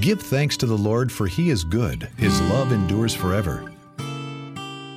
[0.00, 3.72] Give thanks to the Lord, for he is good, his love endures forever.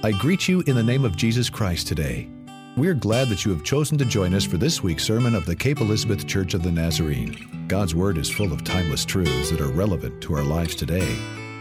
[0.04, 2.30] I greet you in the name of Jesus Christ today.
[2.78, 5.56] We're glad that you have chosen to join us for this week's sermon of the
[5.56, 7.66] Cape Elizabeth Church of the Nazarene.
[7.68, 11.18] God's Word is full of timeless truths that are relevant to our lives today.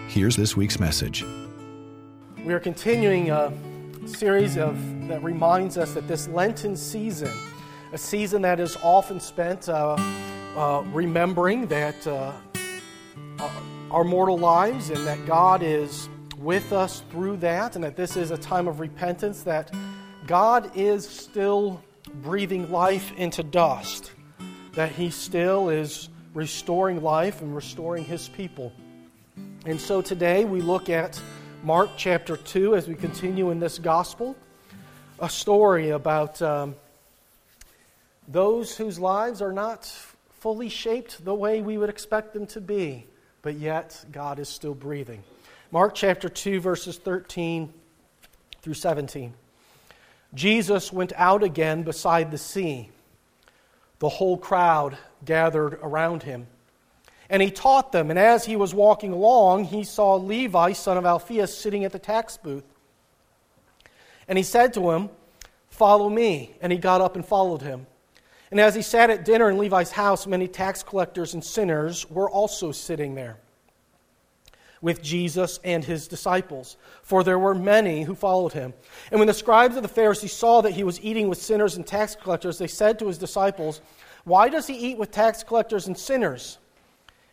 [0.07, 1.25] Here's this week's message.
[2.45, 3.51] We are continuing a
[4.05, 4.77] series of
[5.09, 7.33] that reminds us that this Lenten season,
[7.95, 9.97] a season that is often spent uh,
[10.57, 12.33] uh, remembering that uh,
[13.91, 16.09] our mortal lives and that God is
[16.39, 19.71] with us through that, and that this is a time of repentance, that
[20.27, 21.83] God is still
[22.23, 24.13] breathing life into dust,
[24.73, 28.73] that He still is restoring life and restoring His people.
[29.67, 31.21] And so today we look at
[31.63, 34.35] Mark chapter 2 as we continue in this gospel,
[35.19, 36.75] a story about um,
[38.27, 39.85] those whose lives are not
[40.31, 43.07] fully shaped the way we would expect them to be,
[43.43, 45.23] but yet God is still breathing.
[45.71, 47.73] Mark chapter 2, verses 13
[48.63, 49.35] through 17.
[50.35, 52.91] Jesus went out again beside the sea.
[53.99, 56.47] The whole crowd gathered around him.
[57.29, 58.11] And he taught them.
[58.11, 61.99] And as he was walking along, he saw Levi, son of Alphaeus, sitting at the
[61.99, 62.65] tax booth.
[64.27, 65.11] And he said to him,
[65.69, 66.57] Follow me.
[66.61, 67.87] And he got up and followed him.
[68.51, 72.29] And as he sat at dinner in Levi's house, many tax collectors and sinners were
[72.29, 73.39] also sitting there
[74.83, 78.73] with Jesus and his disciples, for there were many who followed him.
[79.11, 81.87] And when the scribes of the Pharisees saw that he was eating with sinners and
[81.87, 83.83] tax collectors, they said to his disciples,
[84.25, 86.59] Why does he eat with tax collectors and sinners?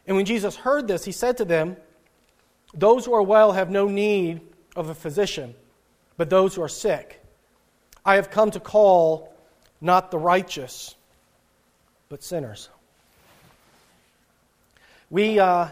[0.05, 1.77] And when Jesus heard this, he said to them,
[2.73, 4.41] Those who are well have no need
[4.75, 5.55] of a physician,
[6.17, 7.21] but those who are sick.
[8.05, 9.33] I have come to call
[9.79, 10.95] not the righteous,
[12.09, 12.69] but sinners.
[15.09, 15.39] We.
[15.39, 15.69] Uh,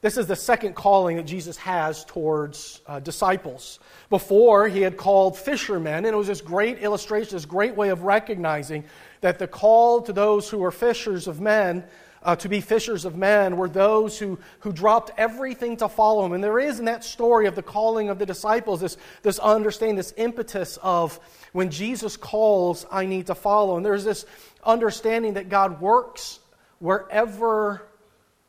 [0.00, 3.80] this is the second calling that Jesus has towards uh, disciples.
[4.10, 8.02] Before, he had called fishermen, and it was this great illustration, this great way of
[8.02, 8.84] recognizing
[9.22, 11.82] that the call to those who are fishers of men,
[12.22, 16.32] uh, to be fishers of men, were those who, who dropped everything to follow him.
[16.32, 19.96] And there is in that story of the calling of the disciples this, this understanding,
[19.96, 21.18] this impetus of
[21.52, 23.76] when Jesus calls, I need to follow.
[23.76, 24.26] And there's this
[24.64, 26.40] understanding that God works
[26.78, 27.82] wherever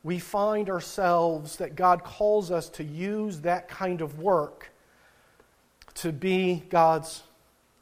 [0.04, 4.72] we find ourselves that God calls us to use that kind of work
[5.96, 7.24] to be God's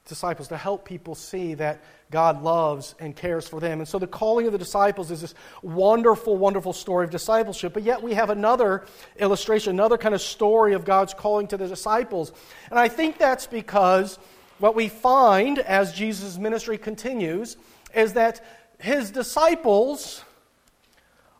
[0.07, 3.79] disciples, to help people see that God loves and cares for them.
[3.79, 7.73] And so the calling of the disciples is this wonderful, wonderful story of discipleship.
[7.73, 8.85] But yet we have another
[9.19, 12.31] illustration, another kind of story of God's calling to the disciples.
[12.71, 14.17] And I think that's because
[14.59, 17.57] what we find as Jesus' ministry continues
[17.93, 18.43] is that
[18.79, 20.23] his disciples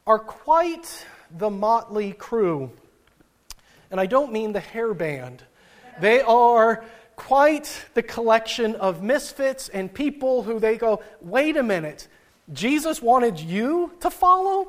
[0.06, 1.06] are quite
[1.38, 2.72] the motley crew.
[3.91, 5.44] And I don't mean the hair band.
[6.00, 6.84] They are
[7.16, 12.07] quite the collection of misfits and people who they go, wait a minute,
[12.53, 14.68] Jesus wanted you to follow?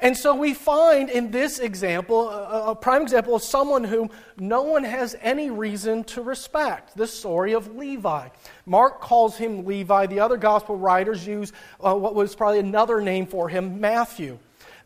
[0.00, 4.82] And so we find in this example, a, prime example of someone whom no one
[4.82, 8.28] has any reason to respect the story of Levi.
[8.64, 10.06] Mark calls him Levi.
[10.06, 11.52] The other gospel writers use
[11.84, 14.38] uh, what was probably another name for him, Matthew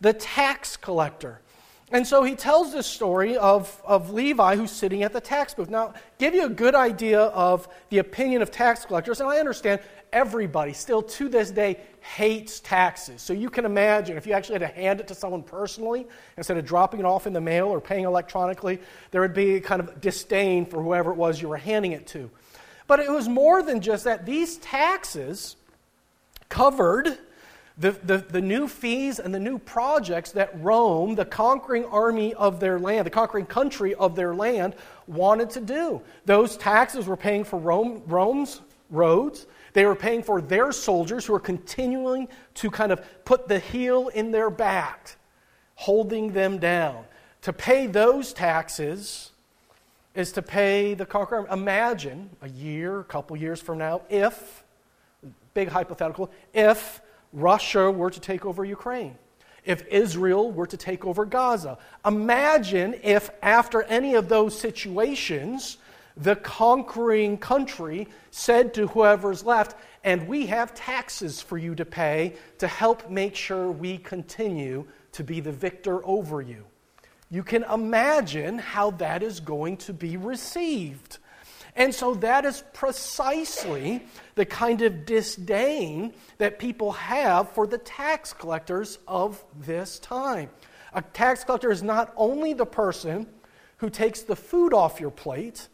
[0.05, 1.41] the tax collector.
[1.91, 5.71] And so he tells this story of, of Levi who's sitting at the tax booth.
[5.71, 9.81] Now, give you a good idea of the opinion of tax collectors, and I understand
[10.15, 13.21] everybody still to this day hates taxes.
[13.21, 16.57] So you can imagine if you actually had to hand it to someone personally instead
[16.57, 18.81] of dropping it off in the mail or paying electronically,
[19.11, 22.31] there would be kind of disdain for whoever it was you were handing it to.
[22.87, 24.25] But it was more than just that.
[24.25, 25.57] These taxes
[26.49, 27.19] covered
[27.77, 32.61] the, the, the new fees and the new projects that Rome, the conquering army of
[32.61, 34.77] their land, the conquering country of their land,
[35.09, 36.01] wanted to do.
[36.25, 38.61] Those taxes were paying for Rome, Rome's
[38.91, 39.47] roads.
[39.75, 44.09] They were paying for their soldiers who were continuing to kind of put the heel
[44.09, 45.17] in their back,
[45.75, 47.05] holding them down.
[47.43, 49.33] To pay those taxes
[50.15, 51.47] is to pay the conqueror.
[51.51, 54.65] Imagine a year, a couple years from now, if,
[55.53, 59.19] big hypothetical, if Russia were to take over Ukraine,
[59.65, 61.79] if Israel were to take over Gaza.
[62.07, 65.79] Imagine if, after any of those situations,
[66.17, 72.35] the conquering country said to whoever's left, and we have taxes for you to pay
[72.59, 76.65] to help make sure we continue to be the victor over you.
[77.31, 81.19] You can imagine how that is going to be received.
[81.77, 84.07] And so that is precisely
[84.37, 90.51] the kind of disdain that people have for the tax collectors of this time.
[90.93, 93.27] A tax collector is not only the person
[93.79, 95.67] who takes the food off your plate,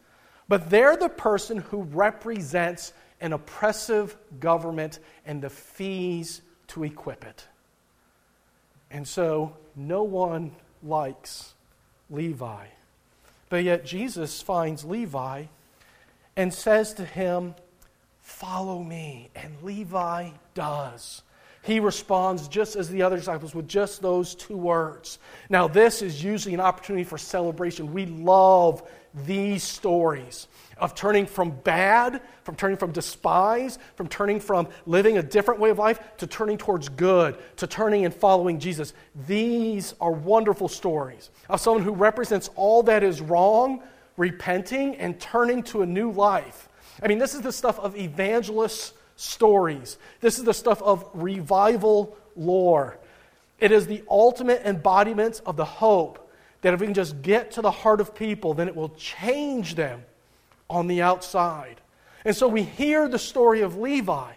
[0.51, 7.47] but they're the person who represents an oppressive government and the fees to equip it.
[8.89, 10.51] And so no one
[10.83, 11.53] likes
[12.09, 12.65] Levi.
[13.47, 15.45] But yet Jesus finds Levi
[16.35, 17.55] and says to him,
[18.19, 19.29] Follow me.
[19.33, 21.21] And Levi does.
[21.63, 25.19] He responds just as the other disciples with just those two words.
[25.49, 27.93] Now, this is usually an opportunity for celebration.
[27.93, 28.81] We love
[29.25, 30.47] these stories
[30.77, 35.69] of turning from bad, from turning from despise, from turning from living a different way
[35.69, 38.93] of life to turning towards good, to turning and following Jesus.
[39.27, 43.83] These are wonderful stories of someone who represents all that is wrong,
[44.17, 46.69] repenting, and turning to a new life.
[47.03, 49.97] I mean, this is the stuff of evangelist stories.
[50.19, 52.97] This is the stuff of revival lore.
[53.59, 56.29] It is the ultimate embodiment of the hope
[56.61, 59.75] that if we can just get to the heart of people, then it will change
[59.75, 60.03] them
[60.69, 61.79] on the outside.
[62.25, 64.31] And so we hear the story of Levi.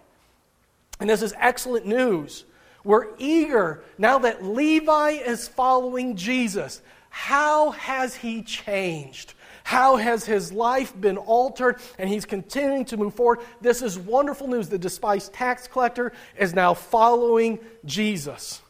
[1.00, 2.44] And this is excellent news.
[2.82, 6.82] We're eager now that Levi is following Jesus.
[7.08, 9.34] How has he changed?
[9.64, 11.80] How has his life been altered?
[11.98, 13.40] And he's continuing to move forward.
[13.62, 14.68] This is wonderful news.
[14.68, 18.60] The despised tax collector is now following Jesus.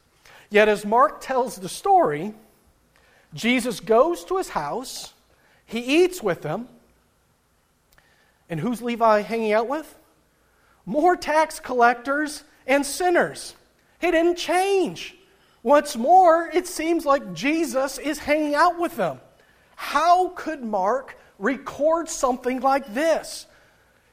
[0.51, 2.33] Yet, as Mark tells the story,
[3.35, 5.13] Jesus goes to his house,
[5.67, 6.69] he eats with them,
[8.49, 9.93] and who's Levi hanging out with?
[10.87, 13.57] More tax collectors and sinners.
[14.01, 15.17] He didn't change.
[15.63, 19.19] What's more, it seems like Jesus is hanging out with them.
[19.77, 23.47] How could Mark record something like this?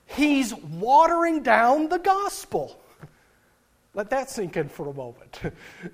[0.06, 2.81] He's watering down the gospel.
[3.94, 5.40] Let that sink in for a moment.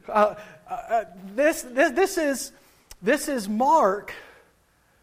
[0.07, 0.35] Uh,
[0.69, 1.05] uh, uh,
[1.35, 2.51] this, this, this, is,
[3.01, 4.13] this is Mark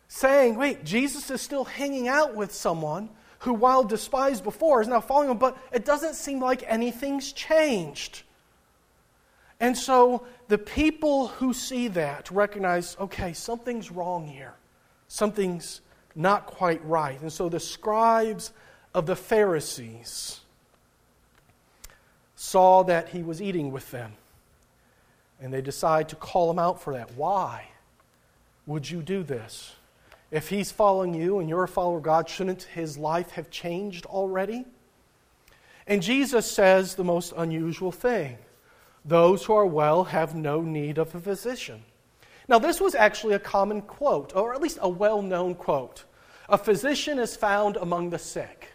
[0.08, 3.08] saying, wait, Jesus is still hanging out with someone
[3.40, 8.22] who, while despised before, is now following him, but it doesn't seem like anything's changed.
[9.64, 14.52] And so the people who see that recognize okay, something's wrong here.
[15.08, 15.80] Something's
[16.14, 17.18] not quite right.
[17.22, 18.52] And so the scribes
[18.92, 20.40] of the Pharisees
[22.36, 24.12] saw that he was eating with them.
[25.40, 27.14] And they decide to call him out for that.
[27.14, 27.68] Why
[28.66, 29.76] would you do this?
[30.30, 34.04] If he's following you and you're a follower of God, shouldn't his life have changed
[34.04, 34.66] already?
[35.86, 38.36] And Jesus says the most unusual thing
[39.04, 41.82] those who are well have no need of a physician.
[42.48, 46.04] Now, this was actually a common quote, or at least a well known quote.
[46.48, 48.68] A physician is found among the sick,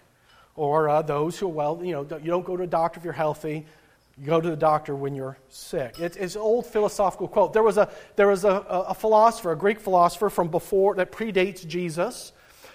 [0.55, 3.03] or uh, those who are well, you know, you don't go to a doctor if
[3.03, 3.65] you're healthy,
[4.17, 5.99] you go to the doctor when you're sick.
[5.99, 7.53] It's, it's an old philosophical quote.
[7.53, 11.65] There was, a, there was a, a philosopher, a Greek philosopher from before that predates
[11.65, 12.33] Jesus,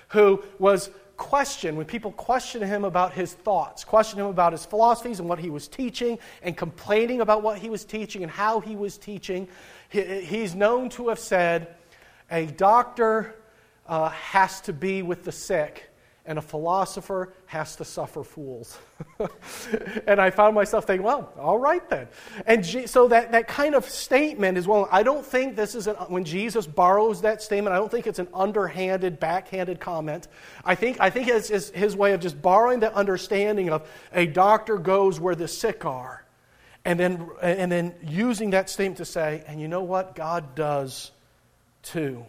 [0.09, 5.21] who was question, when people question him about his thoughts, question him about his philosophies
[5.21, 8.77] and what he was teaching, and complaining about what he was teaching and how he
[8.77, 9.49] was teaching,
[9.89, 11.75] he, he's known to have said,
[12.31, 13.37] A doctor
[13.87, 15.91] uh, has to be with the sick,
[16.27, 18.79] and a philosopher has to suffer fools.
[20.07, 22.09] and I found myself thinking, well, all right then.
[22.47, 25.97] And so that, that kind of statement is well, I don't think this is, an,
[26.09, 30.29] when Jesus borrows that statement, I don't think it's an underhanded, backhanded comment.
[30.65, 34.25] I think, I think it's, it's his way of just borrowing the understanding of a
[34.25, 36.25] doctor goes where the sick are.
[36.87, 40.15] And then, and then using that statement to say, and you know what?
[40.15, 41.13] God does
[41.83, 42.25] too.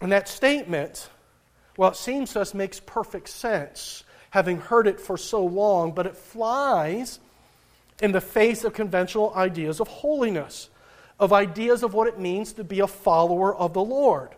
[0.00, 1.08] And that statement
[1.76, 6.06] well, it seems to us makes perfect sense, having heard it for so long, but
[6.06, 7.18] it flies
[8.00, 10.68] in the face of conventional ideas of holiness,
[11.18, 14.30] of ideas of what it means to be a follower of the Lord.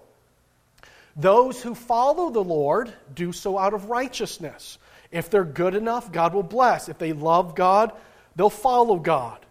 [1.16, 4.78] Those who follow the Lord do so out of righteousness.
[5.10, 6.88] If they're good enough, God will bless.
[6.88, 7.92] If they love God,
[8.34, 9.43] they'll follow God.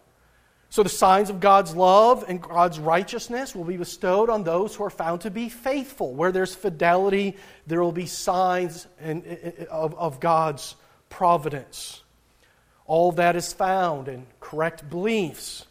[0.74, 4.84] So the signs of God's love and God's righteousness will be bestowed on those who
[4.84, 6.16] are found to be faithful.
[6.16, 7.38] Where there's fidelity,
[7.68, 10.76] there will be signs eh, eh, eh, of, of God's
[11.12, 12.02] providence.
[12.88, 15.68] All that is found in correct beliefs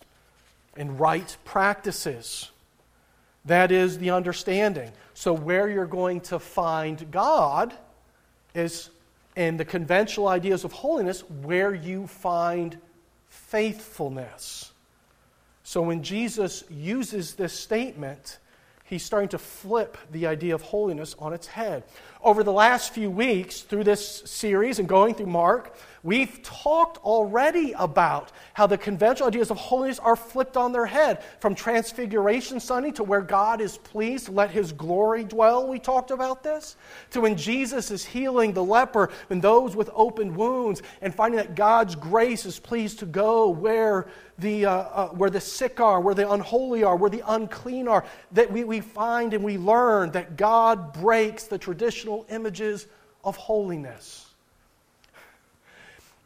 [0.76, 2.52] and right practices.
[3.44, 4.92] That is the understanding.
[5.14, 7.74] So, where you're going to find God
[8.54, 8.88] is
[9.34, 12.78] in the conventional ideas of holiness, where you find
[13.28, 14.71] faithfulness.
[15.72, 18.40] So when Jesus uses this statement,
[18.84, 21.84] he's starting to flip the idea of holiness on its head.
[22.22, 25.74] Over the last few weeks, through this series and going through Mark,
[26.04, 31.22] We've talked already about how the conventional ideas of holiness are flipped on their head.
[31.38, 36.10] From Transfiguration Sunday to where God is pleased to let His glory dwell, we talked
[36.10, 36.74] about this.
[37.10, 41.54] To when Jesus is healing the leper and those with open wounds, and finding that
[41.54, 46.16] God's grace is pleased to go where the, uh, uh, where the sick are, where
[46.16, 48.04] the unholy are, where the unclean are.
[48.32, 52.88] That we, we find and we learn that God breaks the traditional images
[53.22, 54.31] of holiness.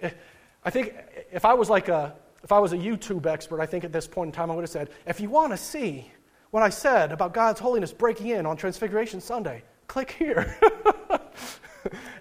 [0.02, 0.94] I think
[1.32, 4.06] if I was like a, if I was a YouTube expert, I think at this
[4.06, 6.10] point in time I would have said, if you want to see
[6.50, 10.56] what I said about God's holiness breaking in on Transfiguration Sunday, click here.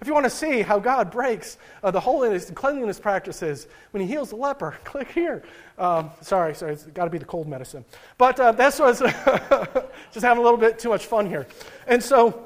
[0.02, 4.02] if you want to see how God breaks uh, the holiness and cleanliness practices when
[4.02, 5.44] He heals the leper, click here.
[5.78, 7.86] Um, sorry, sorry, it's got to be the cold medicine.
[8.18, 9.00] But uh, was
[10.12, 11.48] just having a little bit too much fun here.
[11.88, 12.45] And so,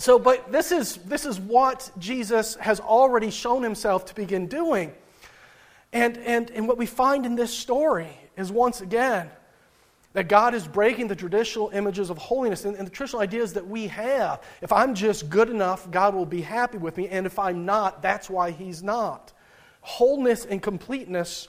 [0.00, 4.94] so, but this is this is what Jesus has already shown Himself to begin doing.
[5.92, 9.28] And, and, and what we find in this story is once again
[10.14, 13.66] that God is breaking the traditional images of holiness and, and, the traditional ideas that
[13.66, 14.42] we have.
[14.62, 17.08] If I'm just good enough, God will be happy with me.
[17.08, 19.34] And if I'm not, that's why He's not.
[19.82, 21.48] Wholeness and completeness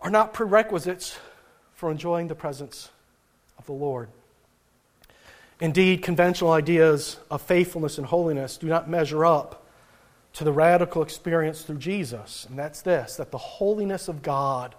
[0.00, 1.16] are not prerequisites
[1.74, 2.90] for enjoying the presence
[3.58, 4.08] of the Lord.
[5.60, 9.66] Indeed, conventional ideas of faithfulness and holiness do not measure up
[10.34, 14.74] to the radical experience through Jesus, and that's this that the holiness of God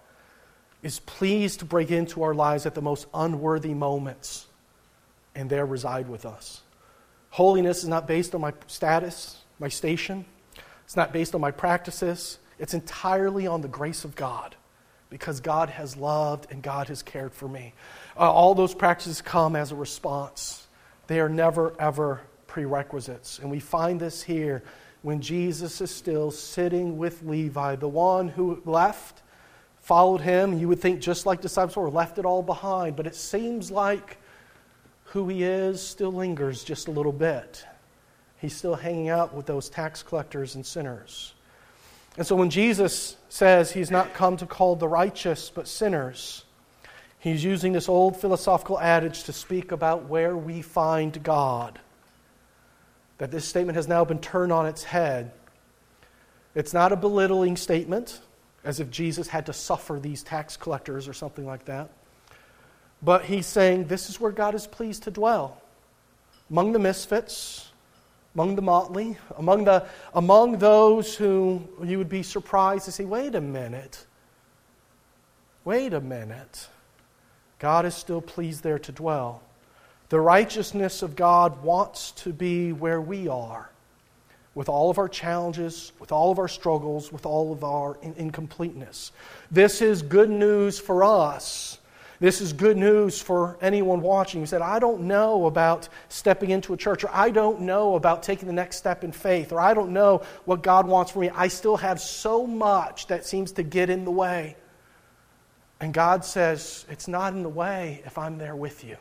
[0.82, 4.48] is pleased to break into our lives at the most unworthy moments
[5.36, 6.62] and there reside with us.
[7.32, 10.26] Holiness is not based on my status, my station,
[10.86, 14.56] it's not based on my practices, it's entirely on the grace of God
[15.10, 17.74] because God has loved and God has cared for me.
[18.18, 20.68] Uh, all those practices come as a response,
[21.10, 23.40] they are never, ever prerequisites.
[23.40, 24.62] And we find this here
[25.02, 29.24] when Jesus is still sitting with Levi, the one who left,
[29.80, 30.60] followed him.
[30.60, 32.96] You would think just like disciples were, left it all behind.
[32.96, 34.20] But it seems like
[35.06, 37.66] who he is still lingers just a little bit.
[38.38, 41.34] He's still hanging out with those tax collectors and sinners.
[42.18, 46.46] And so when Jesus says he's not come to call the righteous but sinners,
[47.20, 51.80] he's using this old philosophical adage to speak about where we find God
[53.20, 55.32] that this statement has now been turned on its head.
[56.56, 58.22] It's not a belittling statement,
[58.64, 61.90] as if Jesus had to suffer these tax collectors or something like that.
[63.02, 65.62] But he's saying this is where God is pleased to dwell
[66.50, 67.72] among the misfits,
[68.34, 73.36] among the motley, among, the, among those who you would be surprised to see wait
[73.36, 74.06] a minute,
[75.66, 76.68] wait a minute.
[77.60, 79.42] God is still pleased there to dwell.
[80.10, 83.70] The righteousness of God wants to be where we are,
[84.56, 89.12] with all of our challenges, with all of our struggles, with all of our incompleteness.
[89.52, 91.78] This is good news for us.
[92.20, 96.74] This is good news for anyone watching who said, I don't know about stepping into
[96.74, 99.74] a church, or I don't know about taking the next step in faith, or I
[99.74, 101.30] don't know what God wants for me.
[101.30, 104.56] I still have so much that seems to get in the way.
[105.80, 108.98] And God says, It's not in the way if I'm there with you.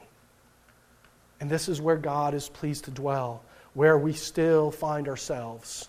[1.41, 3.43] And this is where God is pleased to dwell,
[3.75, 5.89] where we still find ourselves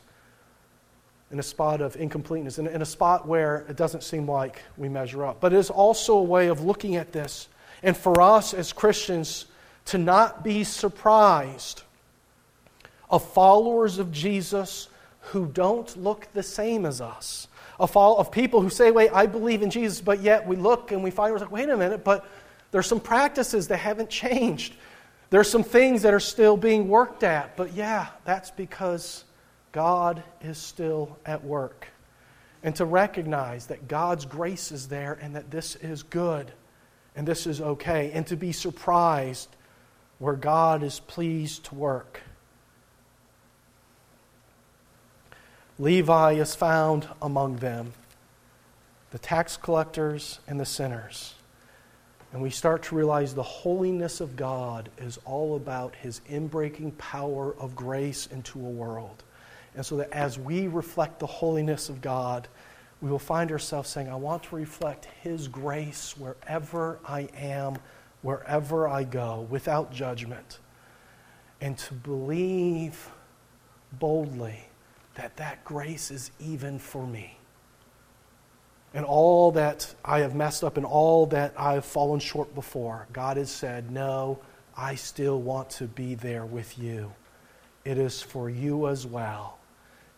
[1.32, 5.26] in a spot of incompleteness, in, a spot where it doesn't seem like we measure
[5.26, 5.40] up.
[5.40, 7.48] But it is also a way of looking at this,
[7.84, 9.46] and for us as Christians
[9.86, 11.84] to not be surprised
[13.10, 14.88] of followers of Jesus
[15.22, 17.48] who don't look the same as us.
[17.80, 21.04] Of, of people who say, wait, I believe in Jesus, but yet we look and
[21.04, 22.26] we find, we're like, wait a minute, but
[22.72, 24.74] there's some practices that haven't changed.
[25.30, 29.24] There's some things that are still being worked at, but yeah, that's because
[29.72, 31.88] God is still at work.
[32.64, 36.52] And to recognize that God's grace is there and that this is good
[37.16, 39.50] and this is okay, and to be surprised
[40.20, 42.22] where God is pleased to work.
[45.82, 47.94] Levi is found among them,
[49.12, 51.36] the tax collectors and the sinners.
[52.34, 57.56] And we start to realize the holiness of God is all about his inbreaking power
[57.56, 59.24] of grace into a world.
[59.74, 62.50] And so that as we reflect the holiness of God,
[63.00, 67.78] we will find ourselves saying, I want to reflect his grace wherever I am,
[68.22, 70.60] wherever I go, without judgment.
[71.62, 73.10] And to believe
[73.94, 74.69] boldly
[75.16, 77.40] that that grace is even for me
[78.94, 83.08] and all that I have messed up and all that I have fallen short before,
[83.14, 84.40] God has said, No,
[84.76, 87.14] I still want to be there with you.
[87.86, 89.60] It is for you as well.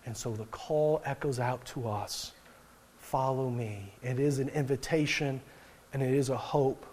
[0.05, 2.31] And so the call echoes out to us
[2.98, 3.93] follow me.
[4.03, 5.41] It is an invitation
[5.93, 6.86] and it is a hope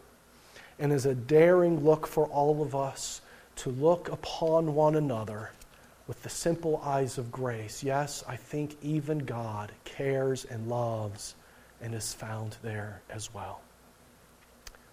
[0.81, 3.21] and is a daring look for all of us
[3.57, 5.51] to look upon one another
[6.09, 7.85] with the simple eyes of grace.
[7.85, 11.37] Yes, I think even God cares and loves
[11.81, 13.61] and is found there as well.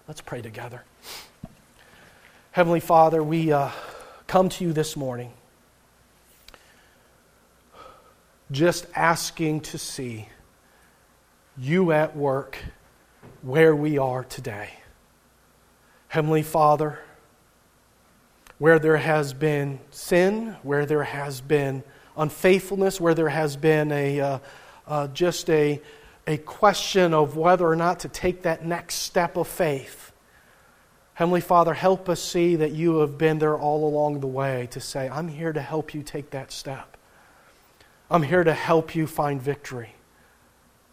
[0.08, 0.84] Let's pray together.
[2.52, 3.72] Heavenly Father, we uh,
[4.28, 5.32] come to you this morning
[8.52, 10.28] just asking to see
[11.58, 12.58] you at work
[13.42, 14.70] where we are today.
[16.10, 17.00] Heavenly Father,
[18.58, 21.84] where there has been sin, where there has been
[22.18, 24.40] unfaithfulness, where there has been a, uh,
[24.88, 25.82] uh, just a,
[26.28, 30.12] a question of whether or not to take that next step of faith.
[31.16, 34.80] Heavenly Father, help us see that you have been there all along the way to
[34.80, 36.98] say, I'm here to help you take that step.
[38.10, 39.96] I'm here to help you find victory.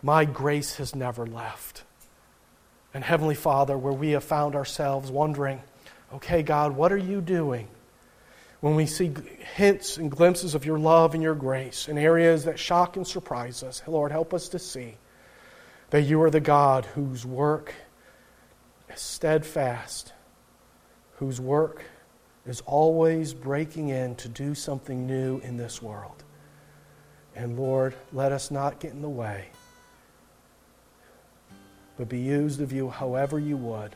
[0.02, 1.82] My grace has never left.
[2.94, 5.62] And Heavenly Father, where we have found ourselves wondering,
[6.14, 7.68] okay, God, what are you doing?
[8.60, 9.12] When we see
[9.54, 13.62] hints and glimpses of your love and your grace in areas that shock and surprise
[13.62, 14.94] us, Lord, help us to see
[15.90, 17.74] that you are the God whose work
[18.92, 20.12] is steadfast,
[21.16, 21.82] whose work
[22.46, 26.22] is always breaking in to do something new in this world.
[27.34, 29.48] And Lord, let us not get in the way
[31.96, 33.94] but be used of you however you would,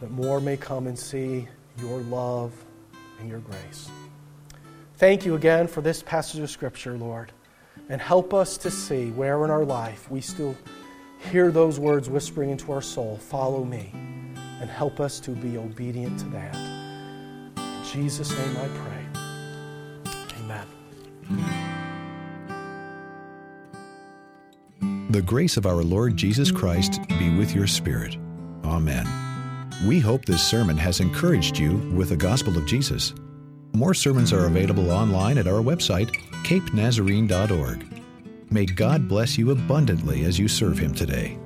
[0.00, 1.46] that more may come and see
[1.78, 2.52] your love
[3.20, 3.90] and your grace.
[4.96, 7.32] Thank you again for this passage of Scripture, Lord,
[7.88, 10.56] and help us to see where in our life we still
[11.30, 13.90] hear those words whispering into our soul follow me,
[14.60, 16.54] and help us to be obedient to that.
[17.56, 19.06] In Jesus' name I pray.
[20.40, 20.66] Amen.
[25.10, 28.16] The grace of our Lord Jesus Christ be with your spirit.
[28.64, 29.29] Amen.
[29.84, 33.14] We hope this sermon has encouraged you with the gospel of Jesus.
[33.72, 36.10] More sermons are available online at our website,
[36.44, 38.02] capenazarene.org.
[38.50, 41.38] May God bless you abundantly as you serve Him today.